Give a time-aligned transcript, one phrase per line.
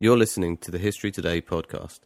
[0.00, 1.98] You're listening to the History Today podcast.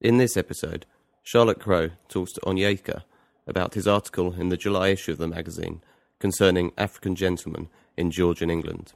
[0.00, 0.86] In this episode,
[1.22, 3.02] Charlotte Crow talks to Onyeka
[3.46, 5.82] about his article in the July issue of the magazine
[6.18, 7.68] concerning African gentlemen
[7.98, 8.94] in Georgian England.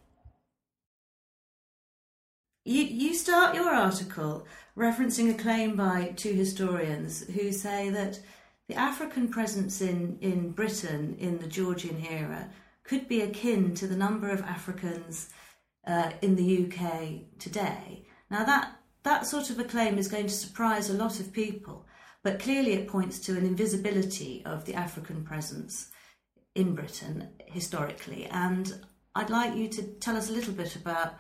[2.65, 8.19] You, you start your article referencing a claim by two historians who say that
[8.67, 12.49] the African presence in, in Britain in the Georgian era
[12.83, 15.29] could be akin to the number of Africans
[15.87, 18.07] uh, in the UK today.
[18.31, 21.87] Now, that, that sort of a claim is going to surprise a lot of people,
[22.23, 25.91] but clearly it points to an invisibility of the African presence
[26.55, 28.27] in Britain historically.
[28.27, 28.73] And
[29.15, 31.15] I'd like you to tell us a little bit about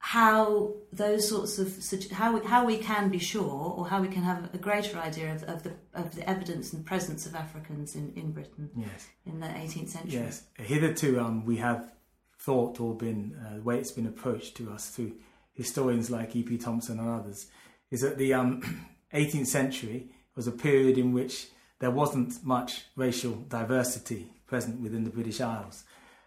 [0.00, 4.22] how those sorts of how we, how we can be sure or how we can
[4.22, 8.12] have a greater idea of, of the of the evidence and presence of Africans in,
[8.14, 9.08] in Britain yes.
[9.26, 10.12] in the 18th century.
[10.12, 11.92] Yes, hitherto um, we have
[12.38, 15.14] thought or been uh, the way it's been approached to us through
[15.58, 16.56] historians like E.P.
[16.56, 17.48] Thompson and others
[17.90, 21.48] is that the um, 18th century was a period in which
[21.80, 25.82] there wasn't much racial diversity present within the British Isles.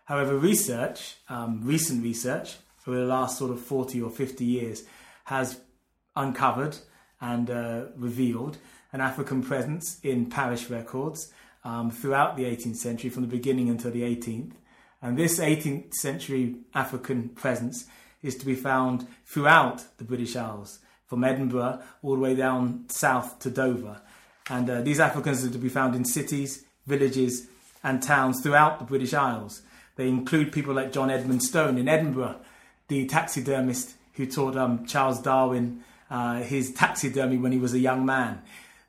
[0.06, 4.84] However, research, um, recent research, over the last sort of 40 or 50 years,
[5.26, 5.62] has
[6.16, 6.76] uncovered
[7.22, 8.58] and uh, revealed
[8.92, 11.32] an African presence in parish records
[11.64, 14.52] um, throughout the 18th century, from the beginning until the 18th.
[15.02, 17.86] And this 18th century African presence
[18.24, 23.40] is to be found throughout the British Isles, from Edinburgh all the way down south
[23.40, 24.02] to Dover.
[24.50, 27.48] And uh, these Africans are to be found in cities, villages,
[27.84, 29.62] and towns throughout the British Isles.
[29.96, 32.38] They include people like John Edmonstone in Edinburgh,
[32.88, 38.06] the taxidermist who taught um, Charles Darwin uh, his taxidermy when he was a young
[38.06, 38.42] man.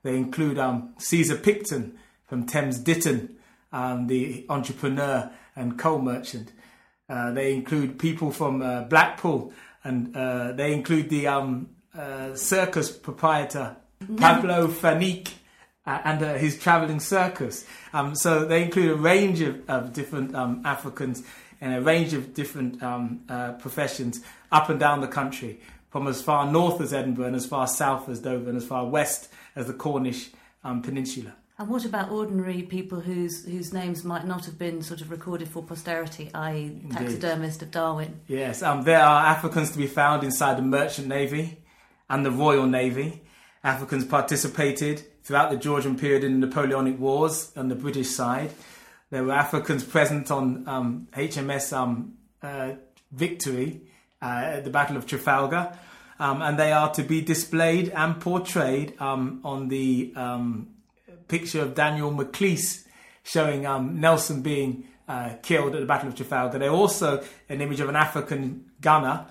[0.03, 1.97] They include um, Caesar Picton
[2.27, 3.37] from Thames Ditton,
[3.73, 6.51] um, the entrepreneur and coal merchant.
[7.09, 9.53] Uh, they include people from uh, Blackpool,
[9.85, 13.77] and uh, they include the um, uh, circus proprietor
[14.17, 15.33] Pablo Fanque
[15.87, 17.67] uh, and uh, his traveling circus.
[17.93, 21.23] Um, so they include a range of, of different um, Africans
[21.61, 23.21] and a range of different um,
[23.61, 24.21] professions
[24.51, 25.61] up and down the country,
[25.91, 28.87] from as far north as Edinburgh and as far south as Dover and as far
[28.87, 30.31] west as the Cornish
[30.65, 31.35] um, Peninsula.
[31.63, 35.47] And what about ordinary people whose whose names might not have been sort of recorded
[35.47, 38.19] for posterity, i.e., taxidermist of Darwin?
[38.27, 41.59] Yes, um, there are Africans to be found inside the Merchant Navy
[42.11, 43.23] and the Royal Navy.
[43.63, 48.51] Africans participated throughout the Georgian period in the Napoleonic Wars on the British side.
[49.11, 52.73] There were Africans present on um, HMS um, uh,
[53.13, 53.83] Victory
[54.21, 55.79] uh, at the Battle of Trafalgar.
[56.19, 60.72] Um, and they are to be displayed and portrayed um, on the um,
[61.33, 62.85] picture of Daniel Maclise
[63.23, 66.59] showing um, Nelson being uh, killed at the Battle of Trafalgar.
[66.59, 69.27] They're also an image of an African gunner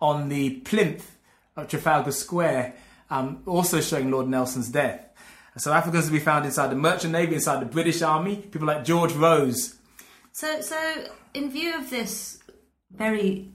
[0.00, 1.16] on the plinth
[1.54, 2.74] of Trafalgar Square,
[3.08, 5.06] um, also showing Lord Nelson's death.
[5.56, 8.84] So Africans to be found inside the Merchant Navy, inside the British Army, people like
[8.84, 9.76] George Rose.
[10.32, 11.04] So, so
[11.34, 12.42] in view of this
[12.90, 13.52] very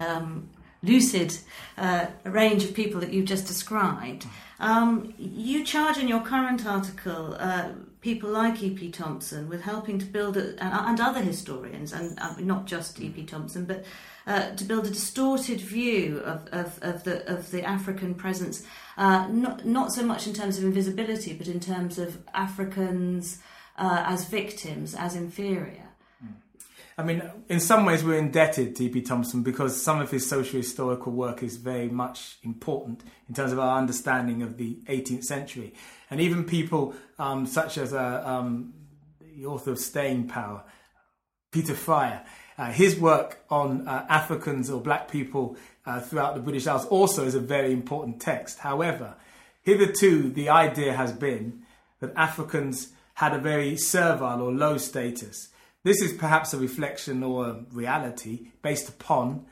[0.00, 0.50] um,
[0.82, 1.36] lucid
[1.76, 4.26] uh, range of people that you've just described,
[4.58, 7.70] um, you charge in your current article uh,
[8.00, 8.90] people like E.P.
[8.90, 13.24] Thompson with helping to build, a, and, and, other historians, and uh, not just E.P.
[13.24, 13.84] Thompson, but
[14.26, 18.64] uh, to build a distorted view of, of, of, the, of the African presence,
[18.96, 23.38] uh, not, not so much in terms of invisibility, but in terms of Africans
[23.76, 25.89] uh, as victims, as inferior.
[26.98, 29.02] I mean, in some ways, we're indebted to E.P.
[29.02, 33.58] Thompson because some of his social historical work is very much important in terms of
[33.58, 35.72] our understanding of the 18th century.
[36.10, 38.74] And even people um, such as uh, um,
[39.36, 40.64] the author of Staying Power,
[41.52, 42.24] Peter Fryer,
[42.58, 47.24] uh, his work on uh, Africans or black people uh, throughout the British Isles also
[47.24, 48.58] is a very important text.
[48.58, 49.14] However,
[49.62, 51.62] hitherto, the idea has been
[52.00, 55.49] that Africans had a very servile or low status
[55.82, 59.46] this is perhaps a reflection or a reality based upon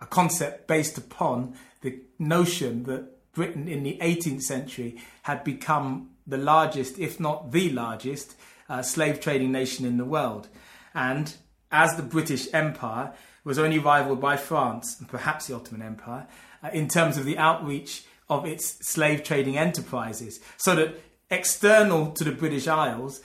[0.00, 6.36] a concept based upon the notion that Britain in the 18th century had become the
[6.36, 8.36] largest, if not the largest,
[8.68, 10.48] uh, slave trading nation in the world.
[10.94, 11.34] And
[11.70, 13.14] as the British Empire
[13.44, 16.26] was only rivaled by France and perhaps the Ottoman Empire
[16.62, 20.40] uh, in terms of the outreach of its slave trading enterprises.
[20.56, 21.00] So that
[21.30, 23.20] external to the British Isles,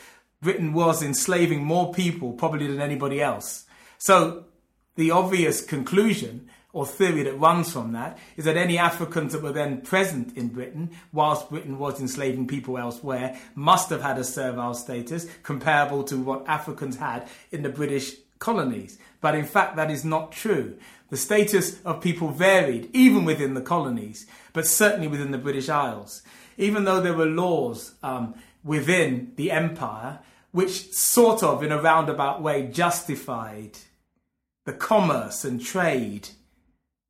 [0.48, 3.66] Britain was enslaving more people probably than anybody else.
[3.98, 4.46] So
[4.96, 9.52] the obvious conclusion or theory that runs from that is that any Africans that were
[9.52, 14.74] then present in Britain, whilst Britain was enslaving people elsewhere, must have had a servile
[14.74, 18.98] status comparable to what Africans had in the British colonies.
[19.20, 20.78] But in fact, that is not true.
[21.10, 26.22] The status of people varied, even within the colonies, but certainly within the British Isles.
[26.58, 28.34] Even though there were laws um,
[28.64, 30.20] within the empire
[30.58, 33.78] which sort of, in a roundabout way, justified
[34.66, 36.30] the commerce and trade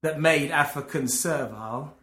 [0.04, 1.96] that made Africans servile,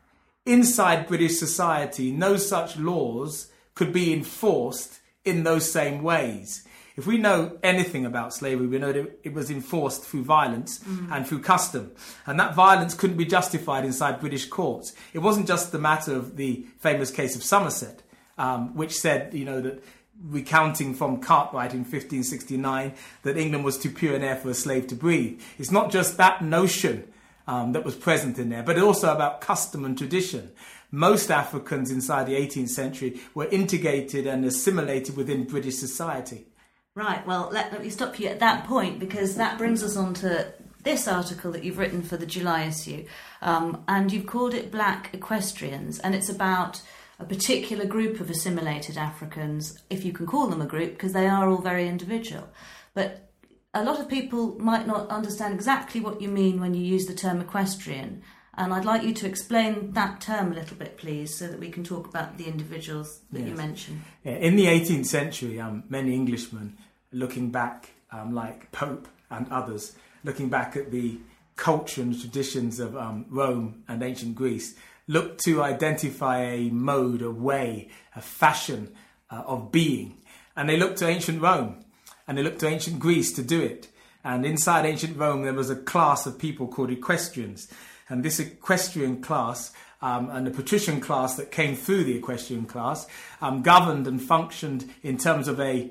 [0.46, 6.66] inside British society, no such laws could be enforced in those same ways.
[6.96, 11.12] If we know anything about slavery, we know that it was enforced through violence mm.
[11.12, 11.92] and through custom.
[12.24, 14.94] And that violence couldn't be justified inside British courts.
[15.12, 18.02] It wasn't just the matter of the famous case of Somerset,
[18.38, 19.84] um, which said, you know, that
[20.22, 24.86] recounting from Cartwright in 1569 that England was too pure an air for a slave
[24.88, 25.40] to breathe.
[25.58, 27.12] It's not just that notion
[27.46, 30.52] um, that was present in there, but also about custom and tradition.
[30.90, 36.46] Most Africans inside the 18th century were integrated and assimilated within British society.
[36.94, 40.14] Right, well, let, let me stop you at that point because that brings us on
[40.14, 40.52] to
[40.84, 43.04] this article that you've written for the July issue.
[43.42, 46.80] Um, and you've called it Black Equestrians, and it's about
[47.18, 51.26] a particular group of assimilated Africans, if you can call them a group, because they
[51.26, 52.48] are all very individual.
[52.92, 53.30] But
[53.72, 57.14] a lot of people might not understand exactly what you mean when you use the
[57.14, 58.22] term equestrian.
[58.56, 61.70] And I'd like you to explain that term a little bit, please, so that we
[61.70, 63.48] can talk about the individuals that yes.
[63.48, 64.02] you mentioned.
[64.22, 64.36] Yeah.
[64.36, 66.78] In the 18th century, um, many Englishmen,
[67.10, 71.18] looking back, um, like Pope and others, looking back at the
[71.56, 74.76] culture and traditions of um, Rome and ancient Greece,
[75.06, 78.94] looked to identify a mode, a way, a fashion
[79.30, 80.18] uh, of being.
[80.56, 81.84] And they looked to ancient Rome
[82.26, 83.88] and they looked to ancient Greece to do it.
[84.22, 87.68] And inside ancient Rome, there was a class of people called equestrians.
[88.08, 93.06] And this equestrian class um, and the patrician class that came through the equestrian class
[93.40, 95.90] um, governed and functioned in terms of a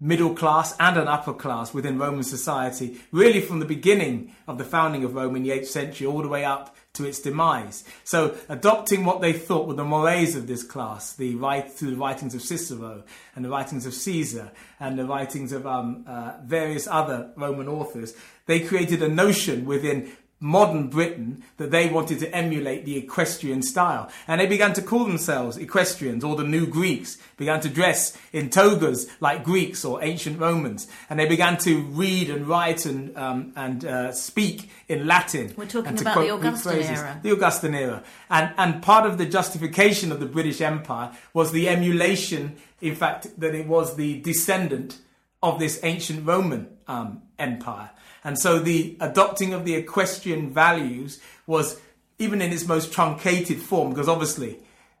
[0.00, 4.64] middle class and an upper class within Roman society, really from the beginning of the
[4.64, 7.84] founding of Rome in the 8th century all the way up to its demise.
[8.04, 11.96] So, adopting what they thought were the mores of this class, the right through the
[11.96, 13.02] writings of Cicero
[13.34, 18.14] and the writings of Caesar and the writings of um, uh, various other Roman authors,
[18.46, 20.12] they created a notion within
[20.44, 24.10] modern Britain that they wanted to emulate the equestrian style.
[24.28, 28.50] And they began to call themselves equestrians or the new Greeks, began to dress in
[28.50, 30.86] togas like Greeks or ancient Romans.
[31.08, 35.54] And they began to read and write and, um, and uh, speak in Latin.
[35.56, 37.20] We're talking about the Augustan era.
[37.22, 38.04] The Augustan era.
[38.28, 43.40] And, and part of the justification of the British Empire was the emulation, in fact,
[43.40, 44.98] that it was the descendant
[45.42, 47.90] of this ancient Roman um, empire.
[48.22, 51.80] And so the adopting of the equestrian values was,
[52.18, 54.58] even in its most truncated form, because obviously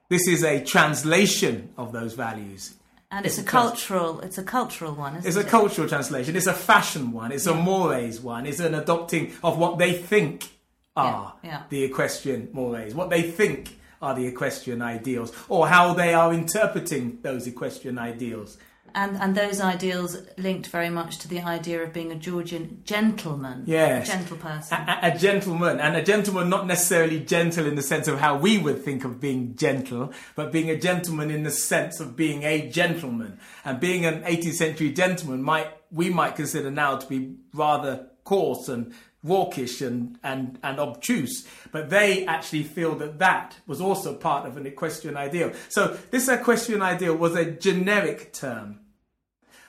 [0.08, 2.74] this is a translation of those values.
[3.10, 5.48] And it's, it's a, a cultural, it's a cultural one, It's a it?
[5.48, 6.36] cultural translation.
[6.36, 7.32] It's a fashion one.
[7.32, 7.52] It's yeah.
[7.52, 8.44] a mores one.
[8.44, 10.48] It's an adopting of what they think
[10.96, 11.62] are yeah, yeah.
[11.70, 17.18] the equestrian mores, what they think are the equestrian ideals, or how they are interpreting
[17.22, 18.58] those equestrian ideals
[18.94, 23.64] and and those ideals linked very much to the idea of being a Georgian gentleman.
[23.66, 27.82] Yes, a gentle person, a, a, gentleman, and a gentleman not necessarily gentle in the
[27.82, 31.50] sense of how we would think of being gentle, but being a gentleman in the
[31.50, 36.70] sense of being a gentleman, and being an 18th century gentleman might we might consider
[36.70, 42.94] now to be rather coarse and raucous and, and, and obtuse, but they actually feel
[42.96, 45.50] that that was also part of an equestrian ideal.
[45.70, 48.80] So this equestrian ideal was a generic term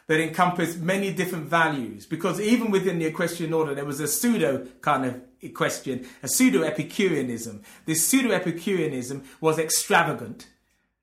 [0.07, 4.65] that encompassed many different values because even within the equestrian order there was a pseudo
[4.81, 7.62] kind of equestrian, a pseudo Epicureanism.
[7.85, 10.47] This pseudo Epicureanism was extravagant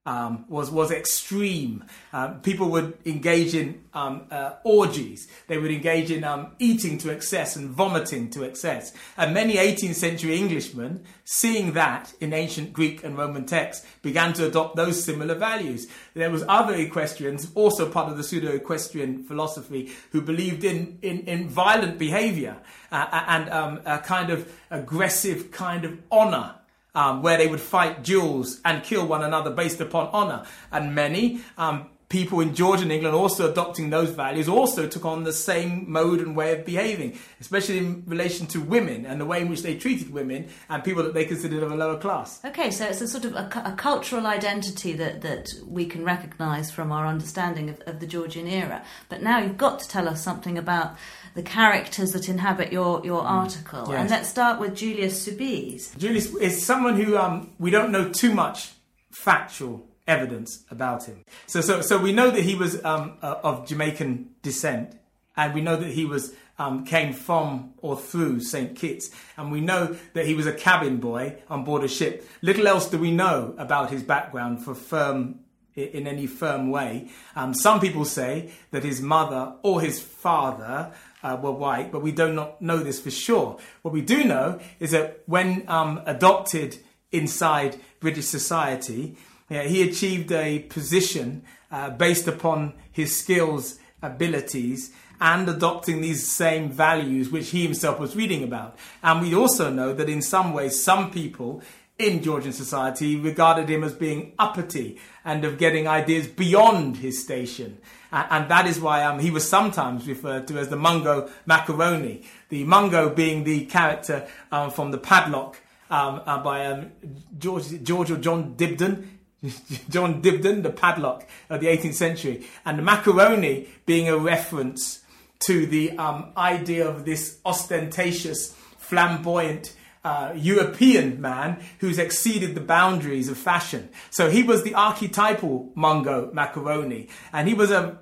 [0.04, 1.84] um, was was extreme.
[2.12, 5.28] Um, people would engage in um, uh, orgies.
[5.46, 8.92] They would engage in um, eating to excess and vomiting to excess.
[9.16, 14.46] And many 18th century Englishmen, seeing that in ancient Greek and Roman texts, began to
[14.46, 15.86] adopt those similar values.
[16.14, 21.48] There was other equestrians, also part of the pseudo-equestrian philosophy, who believed in in, in
[21.48, 22.56] violent behaviour
[22.90, 26.56] uh, and um, a kind of aggressive kind of honour
[26.94, 30.44] um, where they would fight duels and kill one another based upon honor.
[30.70, 35.24] And many um, people in Georgia and England also adopting those values also took on
[35.24, 39.40] the same mode and way of behaving, especially in relation to women and the way
[39.40, 42.44] in which they treated women and people that they considered of a lower class.
[42.44, 46.70] Okay, so it's a sort of a, a cultural identity that, that we can recognise
[46.70, 48.84] from our understanding of, of the Georgian era.
[49.08, 50.94] But now you've got to tell us something about
[51.34, 53.86] the characters that inhabit your, your article.
[53.88, 53.98] Yes.
[53.98, 55.96] And let's start with Julius Soubise.
[55.96, 58.72] Julius is someone who um, we don't know too much
[59.10, 61.24] factual evidence about him.
[61.46, 64.98] So, so, so we know that he was um, uh, of Jamaican descent,
[65.36, 68.76] and we know that he was um, came from or through St.
[68.76, 72.28] Kitts, and we know that he was a cabin boy on board a ship.
[72.42, 75.40] Little else do we know about his background for firm
[75.74, 77.08] in any firm way.
[77.34, 80.92] Um, some people say that his mother or his father
[81.22, 83.58] uh, were white, but we do not know this for sure.
[83.82, 86.78] What we do know is that when um, adopted
[87.10, 89.16] inside British society,
[89.52, 96.70] yeah, he achieved a position uh, based upon his skills, abilities, and adopting these same
[96.70, 98.76] values which he himself was reading about.
[99.02, 101.62] And we also know that in some ways, some people
[101.98, 107.78] in Georgian society regarded him as being uppity and of getting ideas beyond his station.
[108.10, 112.24] And that is why um, he was sometimes referred to as the Mungo Macaroni.
[112.48, 116.92] The Mungo being the character um, from the Padlock um, uh, by um,
[117.38, 119.06] George, George or John Dibdin.
[119.88, 125.00] John Dibdin, the padlock of the 18th century, and the macaroni being a reference
[125.40, 133.28] to the um, idea of this ostentatious, flamboyant uh, European man who's exceeded the boundaries
[133.28, 133.88] of fashion.
[134.10, 137.98] So he was the archetypal Mungo Macaroni, and he was a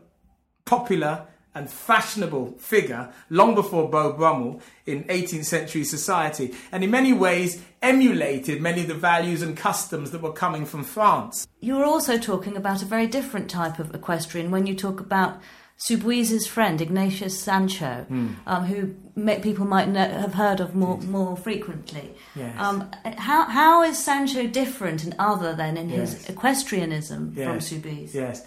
[0.64, 1.26] popular
[1.60, 7.62] and fashionable figure long before Beau Brummel in 18th century society, and in many ways
[7.82, 11.46] emulated many of the values and customs that were coming from France.
[11.60, 15.38] You're also talking about a very different type of equestrian when you talk about
[15.82, 18.28] Soubise's friend Ignatius Sancho, Hmm.
[18.46, 18.94] um, who
[19.40, 22.14] people might know, have heard of more more frequently.
[22.36, 22.54] Yes.
[22.58, 26.28] Um, how how is Sancho different and other than in his Yes.
[26.28, 27.68] equestrianism from Yes.
[27.70, 28.12] Soubise?
[28.14, 28.42] Yes.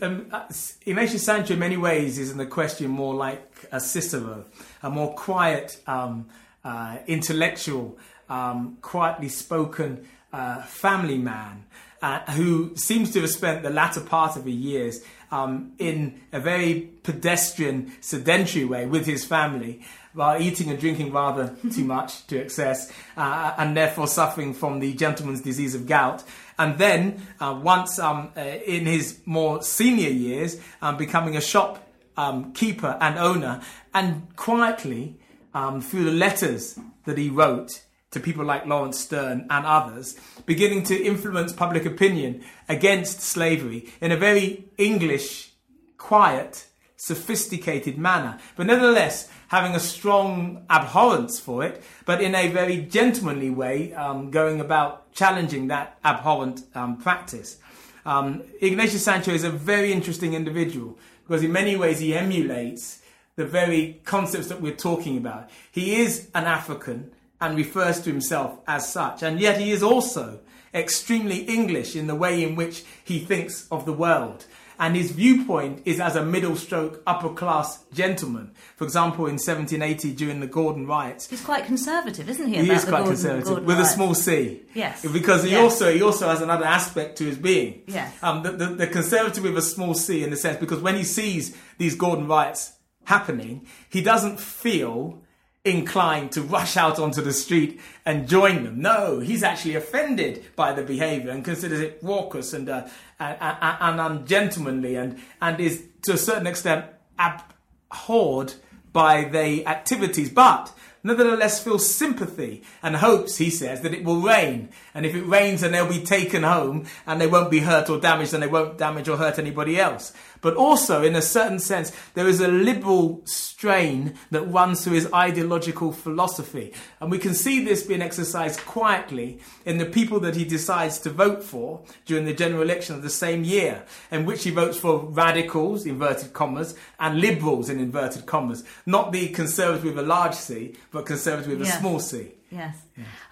[0.00, 0.44] Um, uh,
[0.86, 4.44] Ignatius Sancho, in many ways, is an equestrian more like a Cicero,
[4.80, 6.26] a more quiet, um,
[6.64, 7.98] uh, intellectual,
[8.30, 11.64] um, quietly spoken uh, family man
[12.02, 16.40] uh, who seems to have spent the latter part of his years um, in a
[16.40, 22.38] very pedestrian, sedentary way with his family, while eating and drinking rather too much to
[22.38, 26.22] excess, uh, and therefore suffering from the gentleman's disease of gout.
[26.58, 31.82] And then, uh, once um, uh, in his more senior years, um, becoming a shop
[32.16, 33.60] um, keeper and owner,
[33.92, 35.18] and quietly,
[35.54, 37.82] um, through the letters that he wrote
[38.16, 44.10] to people like Laurence Sterne and others, beginning to influence public opinion against slavery in
[44.10, 45.52] a very English,
[45.98, 52.78] quiet, sophisticated manner, but nevertheless having a strong abhorrence for it, but in a very
[52.78, 57.58] gentlemanly way, um, going about challenging that abhorrent um, practice.
[58.06, 63.02] Um, Ignatius Sancho is a very interesting individual because, in many ways, he emulates
[63.36, 65.50] the very concepts that we're talking about.
[65.70, 70.40] He is an African and refers to himself as such, and yet he is also
[70.74, 74.44] extremely English in the way in which he thinks of the world.
[74.78, 78.50] And his viewpoint is as a middle stroke upper class gentleman.
[78.76, 82.56] For example, in 1780 during the Gordon riots, He's quite conservative, isn't he?
[82.62, 84.60] he is quite Gordon- conservative Gordon with a small c.
[84.74, 85.00] Yes.
[85.10, 85.62] Because he Yes.
[85.62, 87.84] also he also has another aspect to his being.
[87.86, 88.12] Yes.
[88.22, 91.04] Um, the, the, the conservative with a small c in the sense because when he
[91.04, 92.72] sees these Gordon riots
[93.04, 95.22] happening, he doesn't feel
[95.66, 98.80] inclined to rush out onto the street and join them.
[98.80, 102.86] No, he's actually offended by the behaviour and considers it raucous and uh,
[103.18, 106.86] and, and ungentlemanly and and is to a certain extent
[107.18, 108.54] abhorred
[108.92, 114.70] by the activities, but nevertheless feels sympathy and hopes, he says, that it will rain.
[114.94, 118.00] And if it rains, then they'll be taken home and they won't be hurt or
[118.00, 120.12] damaged and they won't damage or hurt anybody else.
[120.46, 125.12] But also, in a certain sense, there is a liberal strain that runs through his
[125.12, 126.72] ideological philosophy.
[127.00, 131.10] And we can see this being exercised quietly in the people that he decides to
[131.10, 134.98] vote for during the general election of the same year, in which he votes for
[135.06, 138.62] radicals, inverted commas, and liberals, in inverted commas.
[138.86, 141.76] Not the conservative with a large C, but conservative with Yeah.
[141.76, 142.28] a small c.
[142.52, 142.76] Yes.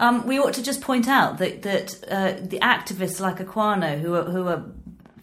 [0.01, 4.13] Um, we ought to just point out that that uh, the activists like Equiano, who
[4.17, 4.65] are who are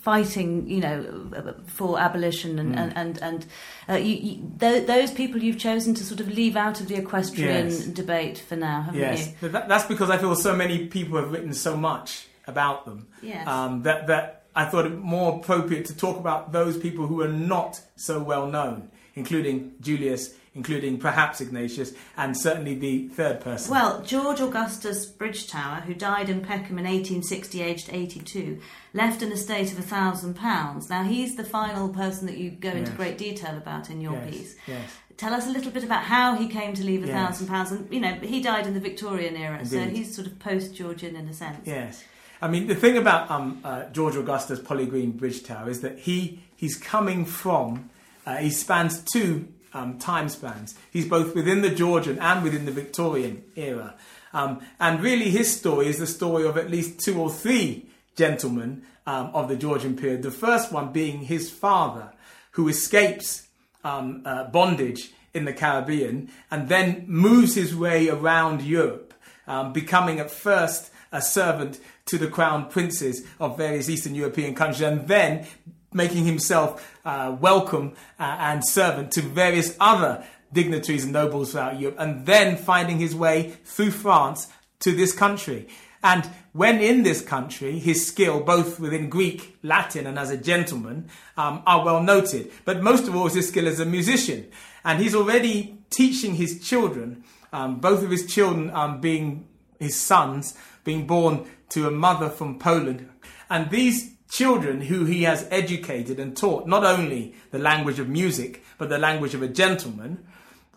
[0.01, 3.45] fighting, you know, for abolition and and and, and
[3.89, 6.95] uh, you, you, th- those people you've chosen to sort of leave out of the
[6.95, 7.85] equestrian Yes.
[7.85, 9.49] debate for now, haven't Yes, you?
[9.49, 13.07] that, that's because I feel so many people have written so much about them.
[13.21, 13.47] Yes.
[13.47, 17.27] Um, that that I thought it more appropriate to talk about those people who are
[17.53, 23.71] not so well known, including Julius, including perhaps Ignatius, and certainly the third person.
[23.71, 28.59] Well, George Augustus Bridgetower, who died in Peckham in 1860, aged 82,
[28.93, 30.89] left an estate of a thousand pounds.
[30.89, 32.97] Now, he's the final person that you go into Yes.
[32.97, 34.55] great detail about in your Yes, piece.
[34.67, 34.91] yes.
[35.17, 37.71] Tell us a little bit about how he came to leave a thousand pounds.
[37.71, 41.15] And, you know, he died in the Victorian era, so he's sort of post Georgian
[41.15, 41.59] in a sense.
[41.65, 42.03] Yes.
[42.41, 46.75] I mean, the thing about um, uh, George Augustus Polygreen Bridgetower is that he he's
[46.75, 47.89] coming from,
[48.25, 50.75] uh, he spans two um, time spans.
[50.91, 53.95] He's both within the Georgian and within the Victorian era.
[54.33, 58.83] Um, and really, his story is the story of at least two or three gentlemen
[59.05, 60.23] um, of the Georgian period.
[60.23, 62.13] The first one being his father,
[62.51, 63.47] who escapes
[63.83, 69.13] um, uh, bondage in the Caribbean and then moves his way around Europe,
[69.47, 74.81] um, becoming at first a servant to the crown princes of various Eastern European countries
[74.81, 75.45] and then
[75.93, 81.97] making himself uh, welcome uh, and servant to various other dignitaries and nobles throughout Europe,
[81.99, 84.47] and then finding his way through France
[84.79, 85.67] to this country.
[86.03, 91.09] And when in this country, his skill, both within Greek, Latin, and as a gentleman,
[91.37, 92.51] um, are well noted.
[92.65, 94.49] But most of all, his skill as a musician.
[94.83, 99.47] And he's already teaching his children, um, both of his children um, being
[99.79, 103.07] his sons, being born to a mother from Poland.
[103.49, 108.63] And these children who he has educated and taught not only the language of music,
[108.77, 110.23] but the language of a gentleman,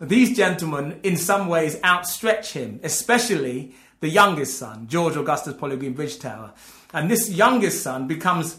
[0.01, 6.51] these gentlemen in some ways outstretch him, especially the youngest son, George Augustus Polygreen Bridgetower.
[6.93, 8.57] And this youngest son becomes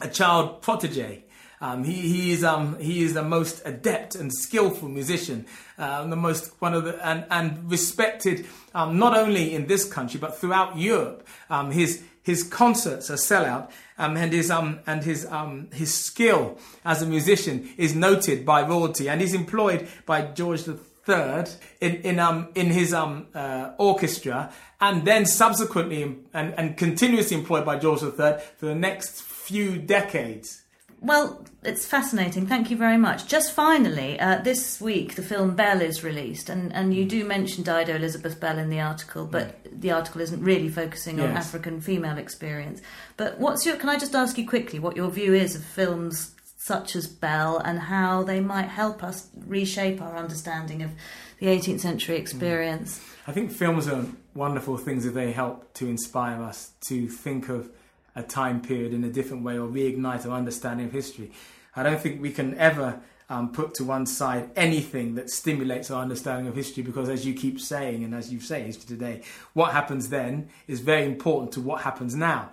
[0.00, 1.24] a child protege.
[1.60, 5.46] Um, he, he is um, he is the most adept and skillful musician,
[5.78, 10.20] uh, the most one of the and and respected um, not only in this country
[10.20, 11.26] but throughout Europe.
[11.48, 16.58] Um, his his concerts are sellout, um, and his um and his um his skill
[16.84, 21.50] as a musician is noted by royalty, and he's employed by George Third
[21.80, 26.02] in in um in his um uh, orchestra, and then subsequently
[26.32, 30.63] and and continuously employed by George Third for the next few decades.
[31.04, 32.46] Well, it's fascinating.
[32.46, 33.26] Thank you very much.
[33.26, 37.08] Just finally, uh, this week the film Belle is released, and, and you mm.
[37.10, 39.80] do mention Dido Elizabeth Belle in the article, but mm.
[39.82, 42.80] the article isn't really focusing on African female experience.
[43.18, 43.76] But what's your?
[43.76, 47.58] Can I just ask you quickly what your view is of films such as Belle
[47.58, 50.90] and how they might help us reshape our understanding of
[51.38, 52.20] the 18th century mm.
[52.20, 53.02] experience?
[53.26, 57.68] I think films are wonderful things if they help to inspire us to think of
[58.16, 61.30] a time period in a different way or reignite our understanding of history.
[61.76, 66.02] I don't think we can ever um, put to one side anything that stimulates our
[66.02, 69.22] understanding of history because, as you keep saying, and as you say, history today,
[69.54, 72.50] what happens then is very important to what happens now.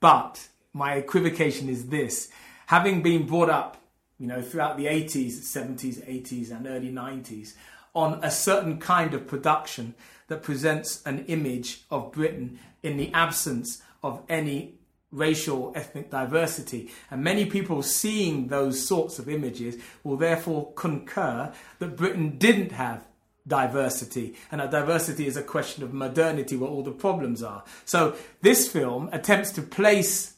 [0.00, 2.30] But my equivocation is this
[2.66, 3.76] having been brought up,
[4.18, 7.54] you know, throughout the 80s, 70s, 80s, and early 90s
[7.94, 9.94] on a certain kind of production
[10.28, 14.74] that presents an image of Britain in the absence of any
[15.14, 21.96] racial ethnic diversity and many people seeing those sorts of images will therefore concur that
[21.96, 23.06] Britain didn't have
[23.46, 28.16] diversity and that diversity is a question of modernity where all the problems are so
[28.42, 30.34] this film attempts to place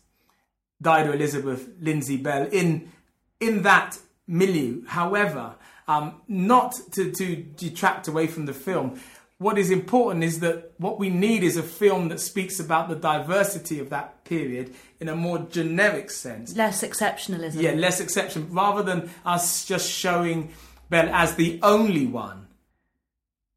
[0.80, 2.92] Dido Elizabeth Lindsay Belle in
[3.40, 4.84] in that milieu.
[4.86, 5.54] However,
[5.88, 9.00] um, not to, to detract away from the film.
[9.38, 12.94] What is important is that what we need is a film that speaks about the
[12.96, 16.56] diversity of that period in a more generic sense.
[16.56, 17.60] Less exceptionalism.
[17.60, 20.52] Yeah, less exception, rather than us just showing
[20.88, 22.46] Belle as the only one.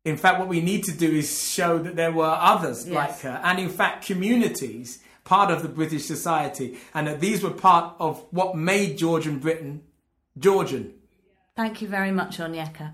[0.04, 2.96] In fact, what we need to do is show that there were others Yes.
[2.96, 7.52] like her, and in fact, communities, part of the British society, and that these were
[7.52, 9.82] part of what made Georgian Britain
[10.38, 10.94] Georgian.
[11.56, 12.94] Thank you very much, Onyeka.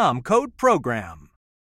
[0.23, 1.30] code PROGRAM.